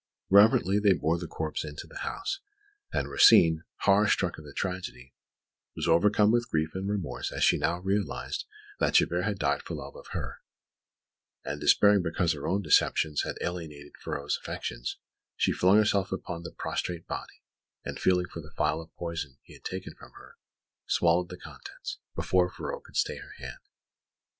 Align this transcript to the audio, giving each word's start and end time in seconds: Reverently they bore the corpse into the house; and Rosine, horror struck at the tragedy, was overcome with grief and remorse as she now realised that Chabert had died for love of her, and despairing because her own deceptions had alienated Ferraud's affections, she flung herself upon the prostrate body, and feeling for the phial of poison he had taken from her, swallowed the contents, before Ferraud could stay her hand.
Reverently 0.31 0.79
they 0.79 0.93
bore 0.93 1.19
the 1.19 1.27
corpse 1.27 1.63
into 1.63 1.85
the 1.85 1.99
house; 1.99 2.39
and 2.91 3.07
Rosine, 3.07 3.61
horror 3.81 4.07
struck 4.07 4.39
at 4.39 4.43
the 4.43 4.51
tragedy, 4.51 5.13
was 5.75 5.87
overcome 5.87 6.31
with 6.31 6.49
grief 6.49 6.73
and 6.73 6.89
remorse 6.89 7.31
as 7.31 7.43
she 7.43 7.59
now 7.59 7.77
realised 7.77 8.45
that 8.79 8.95
Chabert 8.95 9.25
had 9.25 9.37
died 9.37 9.61
for 9.61 9.75
love 9.75 9.95
of 9.95 10.07
her, 10.13 10.41
and 11.45 11.61
despairing 11.61 12.01
because 12.01 12.33
her 12.33 12.47
own 12.47 12.63
deceptions 12.63 13.21
had 13.21 13.37
alienated 13.41 13.95
Ferraud's 13.95 14.39
affections, 14.41 14.97
she 15.35 15.51
flung 15.53 15.77
herself 15.77 16.11
upon 16.11 16.41
the 16.41 16.51
prostrate 16.51 17.05
body, 17.05 17.43
and 17.85 17.99
feeling 17.99 18.27
for 18.27 18.41
the 18.41 18.49
phial 18.57 18.81
of 18.81 18.95
poison 18.95 19.37
he 19.43 19.53
had 19.53 19.63
taken 19.63 19.93
from 19.93 20.13
her, 20.13 20.35
swallowed 20.87 21.29
the 21.29 21.37
contents, 21.37 21.99
before 22.15 22.49
Ferraud 22.49 22.85
could 22.85 22.95
stay 22.97 23.17
her 23.17 23.33
hand. 23.37 23.59